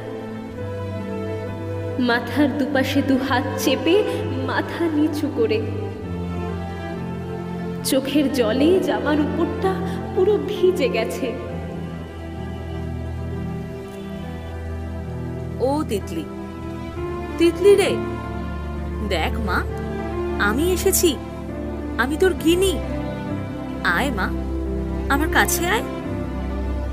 [1.98, 4.02] মাথার দুপাশে দু হাত চেপে
[4.46, 5.60] মাথা নিচু করে
[7.90, 9.72] চোখের জলে জামার উপরটা
[10.14, 11.28] পুরো ভিজে গেছে।
[15.68, 16.24] ও তিতলি
[17.38, 17.90] তিতলি রে
[19.14, 19.58] দেখ মা
[20.48, 21.10] আমি এসেছি
[22.02, 22.72] আমি তোর গিনি।
[23.96, 24.26] আয় মা
[25.12, 25.84] আমার কাছে আয়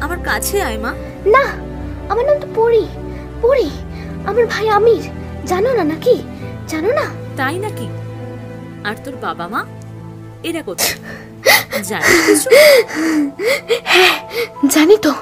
[0.04, 0.92] আমার কাছে আয় মা।
[1.36, 1.46] না
[2.12, 2.84] আমার নাম তো পড়ি
[3.42, 3.70] পড়ি
[4.30, 5.04] আমার ভাই আমির
[5.52, 6.16] জানো না নাকি?
[6.72, 7.06] জানো না?
[7.38, 7.88] তাই নাকি?
[8.88, 9.62] আর তোর বাবা মা?
[10.44, 10.96] এরা কোথায়?
[12.26, 12.50] কিছু?
[14.68, 15.14] জানি তো।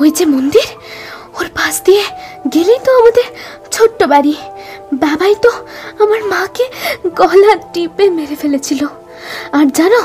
[0.00, 0.68] ওই যে মন্দির,
[1.38, 2.04] ওর পাশ দিয়ে
[2.54, 3.26] গেলেই তো আমাদের
[3.70, 4.34] ছোট্ট বাড়ি।
[4.92, 5.50] বাবাই তো
[6.02, 6.64] আমার মাকে
[7.20, 8.82] গলা টিপে মেরে ফেলেছিল।
[9.52, 10.02] আর জানো,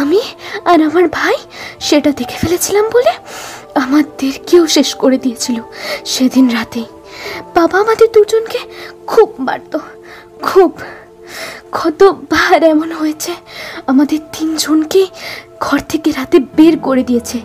[0.00, 0.22] আমি
[0.64, 1.36] আর আমার ভাই
[1.80, 3.12] সেটা দেখে ফেলেছিলাম বলে
[3.74, 5.58] আমাদেরকেও শেষ করে দিয়েছিল
[6.04, 6.88] সেদিন রাতেই।
[7.54, 8.60] বাবা আমাদের দুজনকে
[9.06, 9.78] খুব মারতো,
[10.42, 10.70] খুব।
[11.72, 13.32] কতবার এমন হয়েছে?
[13.86, 15.06] আমাদের তিনজনকে
[15.60, 17.40] ঘর থেকে রাতে বের করে দিয়েছে।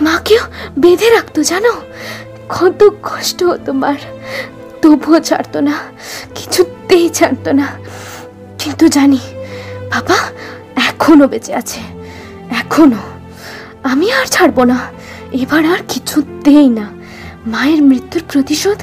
[0.00, 0.42] মাকেও
[0.78, 1.72] বেঁধে রাখতো, জানো?
[2.48, 3.94] কত কষ্ট হতো, মার।
[4.82, 5.72] তবুও ছাড়তো না,
[6.34, 7.66] কিছুতেই ছাড়তো না।
[8.58, 9.18] কিন্তু জানি,
[9.90, 10.16] বাবা
[10.76, 11.80] এখনও বেঁচে আছে,
[12.50, 13.02] এখনও।
[13.82, 14.78] আমি আর ছাড়বো না,
[15.32, 16.86] এবার আর কিছুতেই না।
[17.46, 18.78] মায়ের মৃত্যুর প্রতিশোধ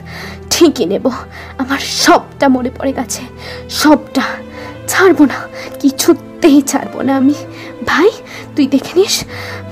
[0.62, 1.10] ঠিকই নেব।
[1.58, 3.22] আমার সবটা মনে পড়ে গেছে।
[3.70, 4.22] সবটা।
[4.88, 5.48] ছাড়বো না।
[5.80, 7.34] কিছুতেই ছাড়বো না আমি।
[7.88, 8.12] ভাই,
[8.56, 9.24] তুই দেখে নিস?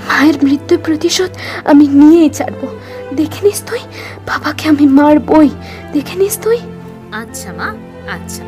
[0.08, 1.30] মায়ের মৃত্যুর প্রতিশোধ
[1.65, 2.67] আমি নিয়েই ছাড়বো।
[3.15, 3.80] দেখে নিস তুই?
[4.28, 5.49] বাবাকে আমি মারবই।
[5.93, 6.58] দেখে নিস তুই?
[7.12, 7.75] আচ্ছা মা
[8.12, 8.43] আচ্ছা।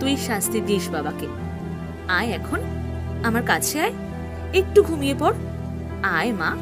[0.00, 1.26] তুই শাস্তি দিস বাবাকে।
[2.08, 2.60] আয় এখন।
[3.24, 3.92] আমার কাছে আয়।
[4.54, 5.34] একটু ঘুমিয়ে পড়।
[6.02, 6.56] আয় মা,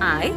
[0.00, 0.32] আয়।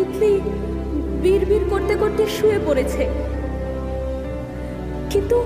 [0.00, 0.40] তিতলি
[1.22, 3.08] বিড়বিড় করতে করতে শুয়ে পড়েছে।
[5.10, 5.44] কিন্তু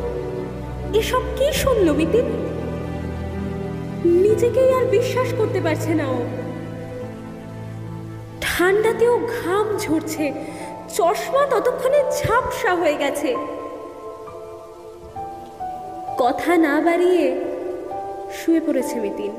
[0.95, 2.25] এসব কি শুনল মিতিন?
[4.05, 6.19] নিজেকেই আর বিশ্বাস করতে পারছে না ও।
[8.40, 10.33] ঠান্ডাতেও ঘাম ঝরছে,
[10.88, 13.37] চশমা ততক্ষণে ঝাপসা হয়ে গেছে।
[16.19, 17.45] কথা না বাড়িয়ে
[18.33, 19.33] শুয়ে পড়েছে মিতিন।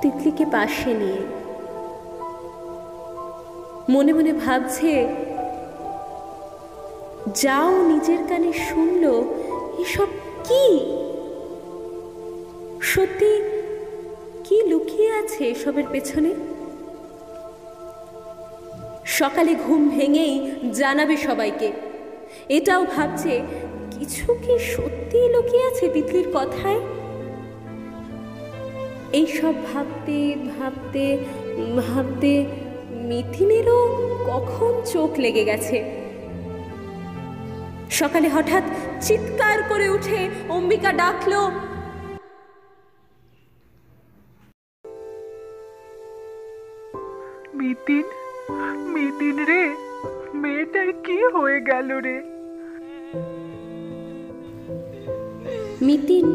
[0.00, 1.41] তিতলিকে পাশে নিয়ে
[3.92, 4.92] মনে মনে ভাবছে,
[7.44, 9.14] যাও নিজের কানে শুনলো,
[9.84, 10.08] এসব
[10.48, 10.66] কি?
[12.92, 13.32] সত্যি
[14.46, 16.30] কি লুকিয়ে আছে এসবের পেছনে?
[19.18, 20.34] সকালে ঘুম ভেঙেই
[20.80, 21.68] জানাবে সবাইকে।
[22.56, 23.34] এটাও ভাবছে,
[23.94, 26.80] কিছু কি সত্যি লুকিয়ে আছে তিতলির কথায়?
[29.18, 30.18] এইসব ভাবতে
[30.54, 31.04] ভাবতে
[31.80, 32.32] ভাবতে
[33.10, 33.80] মিথিনেরও
[34.30, 35.78] কখন চোখ লেগে গেছে?
[37.90, 38.64] সকালে হঠাৎ
[39.06, 41.42] চিৎকার করে উঠে অম্বিকা ডাকলো
[47.58, 48.06] মিতিন
[48.94, 49.62] মিতিন রে
[50.42, 52.16] মেয়েটার কি হয়ে গেল রে?
[55.86, 56.26] মিতিন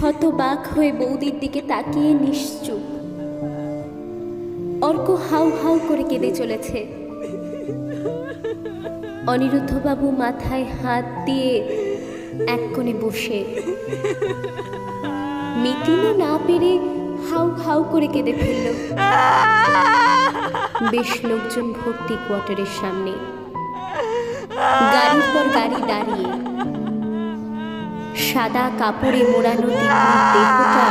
[0.00, 2.95] হতবাক হয়ে বৌদির দিকে তাকিয়ে নিশ্চুপ।
[4.88, 6.78] অর্ক হাউ হাউ করে কেঁদে চলেছে।
[9.32, 11.50] অনিরুদ্ধবাবু মাথায় হাত দিয়ে
[12.54, 13.40] এক কোণে বসে।
[15.62, 16.72] মিতিনও না পেরে
[17.28, 18.66] হাউ হাউ করে কেঁদে ফেলল।
[20.92, 23.12] বেশ লোকজন ভর্তি কোয়ার্টারের সামনে।
[24.94, 26.28] গাড়ির পর গাড়ি দাঁড়িয়ে।
[28.26, 30.86] সাদা কাপড়ে মোড়ানো দেহটা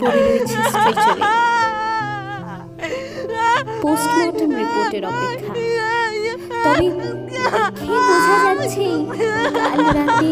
[0.00, 1.55] পড়ে রয়েছে স্ট্রেচারে
[3.86, 5.52] পোস্টমর্টম রিপোর্টের অপেক্ষা।
[6.64, 6.86] তবে
[7.30, 8.86] দেখে বোঝা যাচ্ছে
[9.58, 10.30] কাল রাতে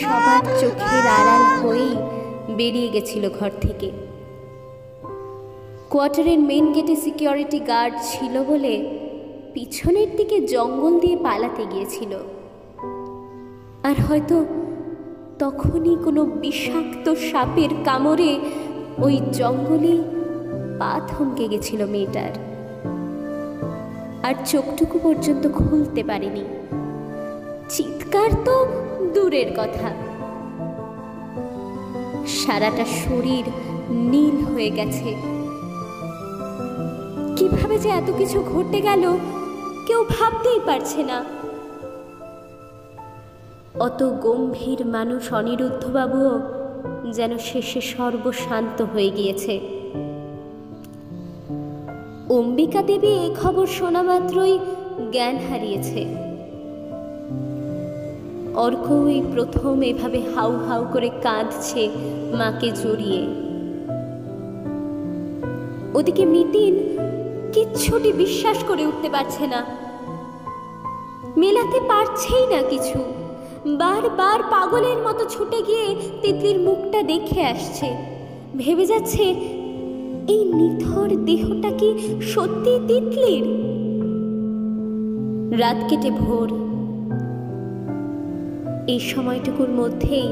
[0.00, 1.94] সবার চোখের আড়াল হয়েই
[2.58, 3.88] বেরিয়ে গেছিল ঘর থেকে।
[5.90, 8.74] কোয়ার্টারের মেন গেটে সিকিউরিটি গার্ড ছিল বলে
[9.54, 12.12] পিছনের দিকে জঙ্গল দিয়ে পালাতে গিয়েছিল।
[13.88, 14.36] আর হয়তো
[15.38, 18.30] তখনই কোনো বিষাক্ত সাপের কামড়ে
[19.04, 20.00] ওই জঙ্গলেই
[20.78, 22.47] পা থমকে গেছিল মেয়েটার।
[24.22, 26.44] আর চোখটুকু পর্যন্ত খুলতে পারেনি।
[27.68, 28.66] চিৎকার তো
[29.14, 29.90] দূরের কথা।
[32.26, 33.44] সারাটা শরীর
[33.90, 35.14] নীল হয়ে গেছে।
[37.36, 39.16] কীভাবে যে এত কিছু ঘটে গেল,
[39.86, 41.24] কেউ ভাবতেই পারছে না।
[43.80, 46.40] অত গম্ভীর মানুষ অনিরুদ্ধবাবুও
[47.12, 49.77] যেন শেষে সর্বশান্ত হয়ে গিয়েছে।
[52.30, 54.58] অম্বিকা দেবী এ খবর শোনা মাত্রই
[55.12, 56.06] জ্ঞান হারিয়েছে।
[58.54, 61.88] অর্ক এই প্রথম এভাবে হাউ হাউ করে কাঁদছে
[62.32, 63.26] মাকে জড়িয়ে।
[65.94, 66.74] ওদিকে মিতিন
[67.52, 69.64] কিচ্ছুটি বিশ্বাস করে উঠতে পারছে না।
[71.36, 72.98] মেলাতে পারছেই না কিছু।
[73.66, 77.96] বারবার পাগলের মতো ছুটে গিয়ে তিতলির মুখটা দেখে আসছে।
[78.56, 79.34] ভেবে যাচ্ছে
[80.28, 83.44] এই নিথর দেহটা কি সত্যি তিতলির?
[85.58, 86.48] রাত কেটে ভোর।
[88.88, 90.28] এই সময়টুকুর মধ্যেই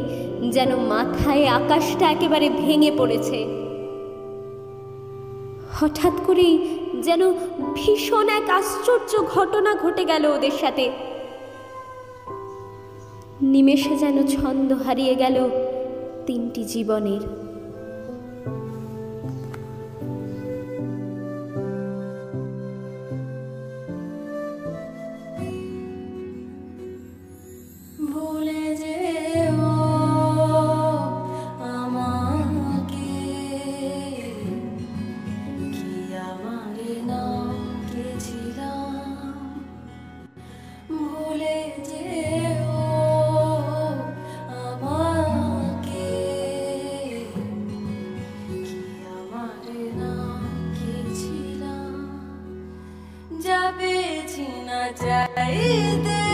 [0.51, 3.47] যেন মাথায় আকাশটা একেবারে ভেঙে পড়েছে।
[5.81, 6.69] হঠাৎ করেই
[7.03, 7.33] যেন
[7.75, 10.91] ভীষণ এক আশ্চর্য ঘটনা ঘটে গেল ওদের সাথে।
[13.43, 15.49] নিমেষে যেন ছন্দ হারিয়ে গেল
[16.27, 17.46] তিনটি জীবনের।
[53.45, 56.26] যা পেয়েছি না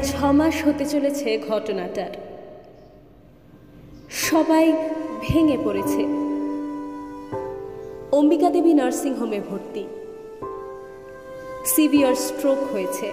[0.00, 2.10] প্রায় ছ মাস হতে চলেছে ঘটনাটার।
[4.10, 4.72] সবাই
[5.20, 6.04] ভেঙে পড়েছে।
[8.12, 9.84] অম্বিকা দেবী নার্সিংহোমে ভর্তি।
[11.66, 13.12] সিভিয়ার স্ট্রোক হয়েছে।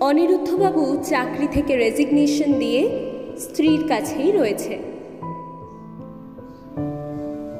[0.00, 4.78] অনিরুদ্ধবাবু চাকরি থেকে রেজিগনেশন দিয়ে স্ত্রীর কাছেই রয়েছে।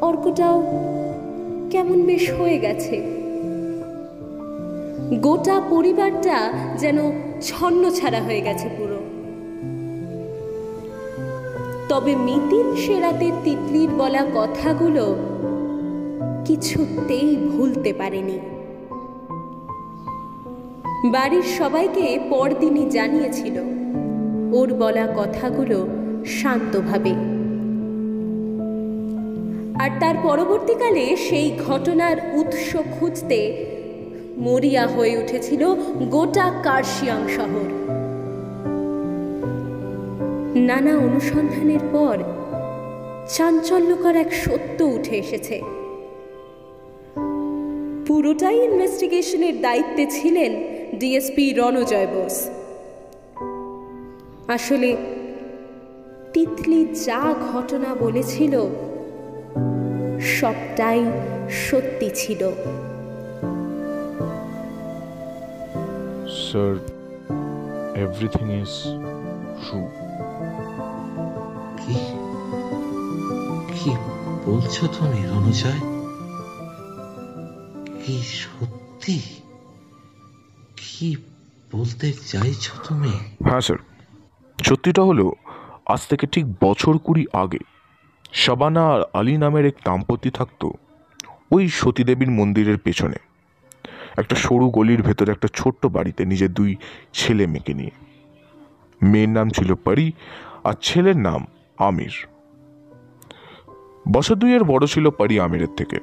[0.00, 0.62] অর্কটাও
[1.70, 3.15] কেমন বেশ হয়ে গেছে।
[5.14, 6.98] গোটা পরিবারটা যেন
[7.42, 8.96] ছন্ন ছাড়া হয়ে গেছে পুরো।
[11.88, 15.16] তবে মিতিন সেরাতে তিতলির বলা কথাগুলো
[16.44, 18.38] কিছুতেই ভুলতে পারেনি।
[21.04, 23.56] বাড়ির সবাইকে পরদিনই জানিয়েছিল,
[24.52, 25.86] ওর বলা কথাগুলো
[26.26, 27.10] শান্তভাবে।
[29.82, 33.66] আর তার পরবর্তীকালে সেই ঘটনার উৎস খুঁজতে
[34.36, 35.74] মরিয়া হয়ে উঠেছিল
[36.10, 37.68] গোটা কার্শিয়াং শহর।
[40.60, 42.18] নানা অনুসন্ধানের পর
[43.28, 45.60] চাঞ্চল্যকর এক সত্য উঠে এসেছে।
[48.06, 50.52] পুরোটাই ইনভেস্টিগেশনের দায়িত্বে ছিলেন
[50.98, 52.50] ডিএসপি রণজয় বোস।
[54.48, 54.96] আসলে
[56.32, 58.54] তিতলি যা ঘটনা বলেছিল,
[60.20, 61.04] সবটাই
[61.50, 62.50] সত্যি ছিল।
[66.50, 66.74] স্যার
[68.04, 68.72] এভরিথিং ইজ
[69.62, 69.80] ট্রু
[71.80, 71.96] কি?
[73.74, 73.90] কি
[74.46, 75.80] বলছো তুমি রণজয়
[78.02, 79.20] কি সত্যি?
[80.76, 81.16] কি
[81.72, 83.12] বলতে চাইছো তুমি?
[83.48, 83.78] হ্যাঁ স্যার
[84.64, 85.32] সত্যিটা হলো
[85.86, 87.58] আজ থেকে ঠিক বছর কুড়ি আগে
[88.32, 90.72] শাবানা আর আলী নামের এক দাম্পত্য থাকতো
[91.50, 93.18] ওই সতীদেবীর মন্দিরের পেছনে।
[94.16, 96.76] একটা সরু গলির ভেতরে একটা ছোট্ট বাড়িতে নিজের দুই
[97.12, 97.90] ছেলে মেয়েকে নিয়ে।
[99.02, 100.12] মেয়ের নাম ছিল পারি
[100.64, 101.46] আর ছেলের নাম
[101.78, 102.26] আমির।
[104.12, 106.00] বছর দুইয়ের বড় ছিল পারি আমিরের থেকে।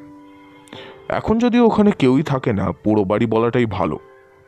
[1.10, 4.00] এখন যদিও ওখানে কেউই থাকে না, পুরো বাড়ি বলাটাই ভালো।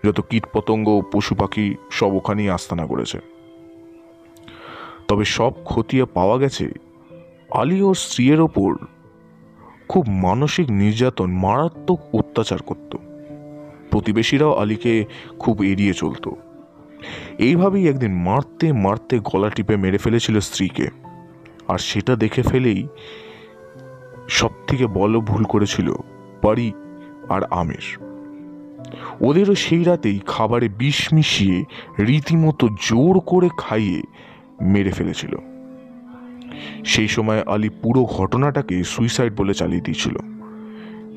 [0.06, 3.19] যত কীটপতঙ্গ, পশু পাখি সব ওখানেই আস্তানা করেছে।
[5.08, 6.71] তবে সব খতিয়ে পাওয়া গেছে,
[7.51, 8.75] আলী ওর স্ত্রীর ওপর
[9.89, 12.95] খুব মানসিক নির্যাতন, মারাত্মক অত্যাচার করত।
[13.91, 15.06] প্রতিবেশীরাও আলীকে
[15.39, 16.36] খুব এড়িয়ে চলতো।
[17.38, 20.88] এইভাবেই একদিন মারতে মারতে গলা টিপে মেরে ফেলেছিল স্ত্রীকে।
[21.67, 22.88] আর সেটা দেখে ফেলেই
[24.30, 25.93] সব থেকে বড় ভুল করেছিল
[26.41, 26.71] পারি
[27.30, 27.98] আর আমের।
[29.21, 31.63] ওদেরও সেই রাতেই খাবারে বিষ মিশিয়ে
[32.00, 34.02] রীতিমতো জোর করে খাইয়ে
[34.62, 35.36] মেরে ফেলেছিল।
[36.86, 40.35] সেই সময় আলী পুরো ঘটনাটাকে সুইসাইড বলে চালিয়ে দিয়েছিল।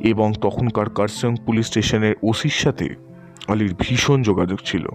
[0.01, 2.95] এবং তখনকার কারসং পুলিশ স্টেশনের ওসির সাথে
[3.49, 4.89] আলীর ভীষণ যোগাযোগ ছিল।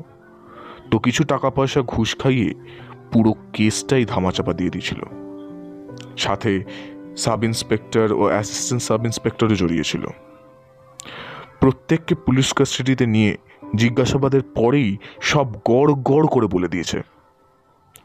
[0.92, 2.54] তো কিছু টাকা পয়সা ঘুষ খাইয়ে
[3.12, 5.02] পুরো কেসটাই ধামাচাপা দিয়ে দিয়েছিল।
[6.18, 6.64] সাথে
[7.18, 10.08] সাব ইন্সপেক্টর ও অ্যাসিস্ট্যান্ট সাব ইন্সপেক্টরও জড়িয়েছিল।
[11.60, 13.38] প্রত্যেককে পুলিশ কাস্টাডিতে নিয়ে
[13.76, 17.02] জিজ্ঞাসাবাদের পরেই সব গড় গড় করে বলে দিয়েছে।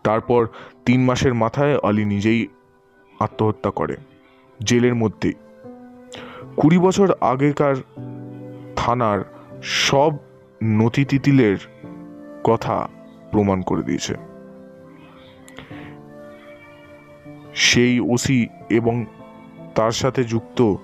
[0.04, 0.48] তারপর
[0.84, 2.46] তিন মাসের মাথায় আলী নিজেই
[3.20, 3.96] আত্মহত্যা করে।
[4.60, 5.32] জেলের মধ্যেই
[6.60, 7.76] কুড়ি বছর আগেকার
[8.76, 9.20] থানার
[9.62, 10.12] সব
[10.62, 11.56] নথি তিতিলের
[12.44, 12.88] কথা
[13.32, 14.14] প্রমাণ করে দিয়েছে।
[17.54, 19.06] সেই ওসি এবং
[19.74, 20.74] তার সাথে যুক্ত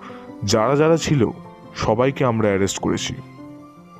[0.44, 1.30] যারা যারা ছিল
[1.76, 3.14] সবাইকে আমরা অ্যারেস্ট করেছি।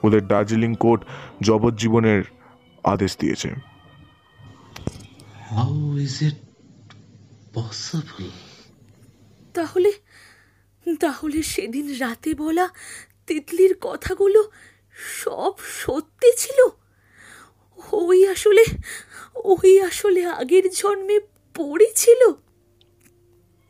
[0.02, 1.04] ওদের দার্জিলিং কোর্ট
[1.40, 2.22] যাবজ্জীবনের
[2.84, 3.50] আদেশ দিয়েছে।
[5.50, 6.34] হাউ ইজ ইট
[7.54, 8.30] পসিবল
[9.54, 9.92] তাহলে
[11.00, 12.68] তাহলে সেদিন রাতে বলা
[13.26, 14.50] তিতলির কথাগুলো
[15.24, 16.58] সব সত্যি ছিল?
[17.92, 18.64] ওই আসলে
[19.44, 21.20] ওই আসলে আগের জন্মে
[21.54, 22.32] পড়েছিল?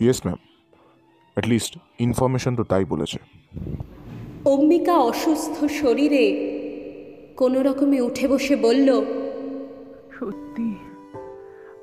[0.00, 0.38] ইয়েস ম্যাম
[1.32, 3.18] অ্যাটলিস্ট ইনফরমেশন তো তাই বলেছে।
[4.44, 6.24] অম্বিকা অসুস্থ শরীরে
[7.36, 8.88] কোনো রকমে উঠে বসে বলল
[10.20, 10.74] সত্যি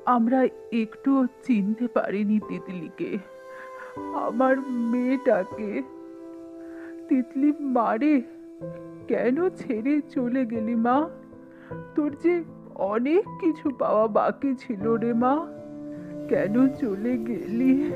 [0.06, 3.18] আমরা একটুও চিনতে পারিনি তিতলিকে।
[3.96, 5.82] আমার মেয়েটাকে
[7.08, 8.22] তিতলি মারে
[9.08, 11.08] কেন ছেড়ে চলে গেলি মা?
[11.94, 15.46] তোর যে অনেক কিছু পাওয়া বাকি ছিল রে মা,
[16.28, 17.90] কেন চলে গেলি?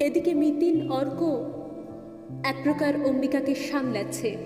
[0.00, 1.44] এদিকে মিতিন, অর্ক
[2.44, 4.36] এক প্রকার অম্বিকাকে সামলাচ্ছে।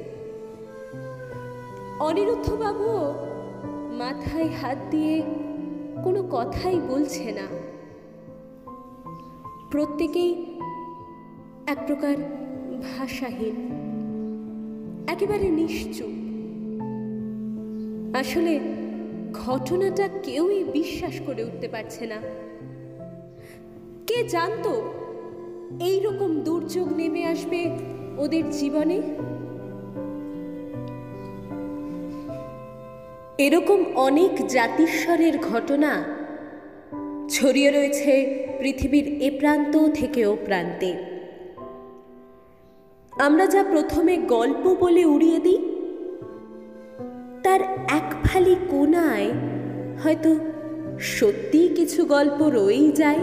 [2.00, 3.14] অনিরুদ্ধবাবুও
[3.98, 5.22] মাথায় হাত দিয়ে
[6.04, 7.63] কোনো কথাই বলছে না।
[9.74, 10.58] প্রত্যেকেই
[11.66, 12.16] এক প্রকার
[12.82, 13.56] ভাষাহীন,
[15.08, 16.12] একেবারে নিশ্চুপ।
[18.16, 18.60] আসলে
[19.32, 22.14] ঘটনাটা কেউই বিশ্বাস করে উঠতে পারছে না।
[24.06, 24.92] কে জানতো
[25.80, 27.70] এই রকম দুর্যোগ নেমে আসবে
[28.18, 29.02] ওদের জীবনে?
[33.38, 36.23] এরকম অনেক জাতিস্বরের ঘটনা
[37.28, 40.94] ছড়িয়ে রয়েছে পৃথিবীর এ প্রান্ত থেকে ও প্রান্তে।
[43.12, 45.58] আমরা যা প্রথমে গল্প বলে উড়িয়ে দিই,
[47.42, 49.30] তার এক ফালি কোনায়
[50.04, 50.36] হয়তো
[51.00, 53.18] সত্যিই কিছু গল্প রয়েই যায়।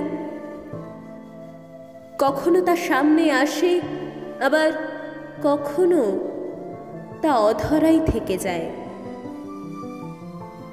[2.19, 3.81] কখনো তা সামনে আসে,
[4.41, 4.71] আবার
[5.43, 6.19] কখনো
[7.21, 8.69] তা অধরাই থেকে যায়।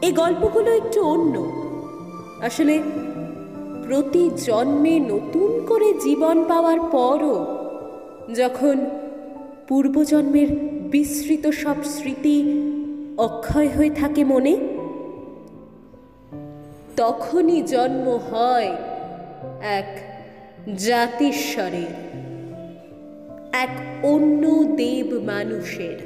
[0.02, 1.52] এই গল্পগুলো একটু অন্য।
[2.40, 2.82] আসলে
[3.88, 7.36] প্রতি জন্মে নতুন করে জীবন পাওয়ার পরও
[8.34, 8.76] যখন
[9.68, 10.48] পূর্বজন্মের
[10.90, 12.36] বিস্মৃত সব স্মৃতি
[13.18, 14.56] অক্ষয় হয়ে থাকে মনে,
[16.96, 18.76] তখনই জন্ম হয়
[19.62, 19.88] এক
[20.78, 21.94] জাতিস্বরের
[23.52, 23.72] এক
[24.02, 25.98] অন্য দেব মানুষের,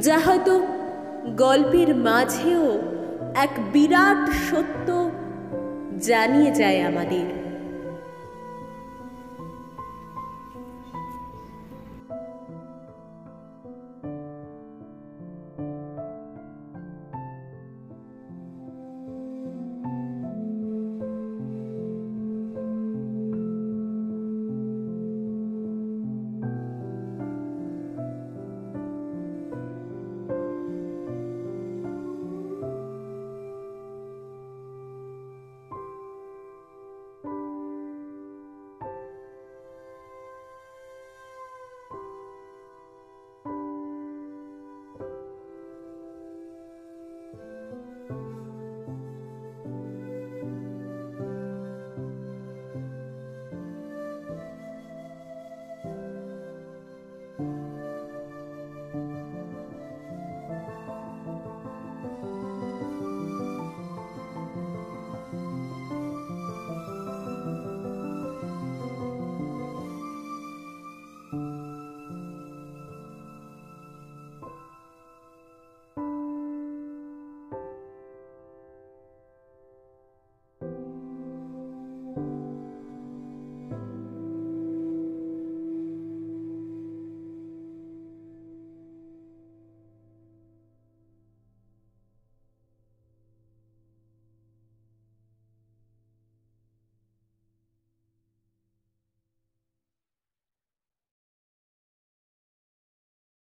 [0.00, 0.60] যা হয়তো
[1.36, 2.78] গল্পের মাঝেও
[3.34, 5.10] এক বিরাট সত্য
[6.00, 7.41] জানিয়ে যায় আমাদের।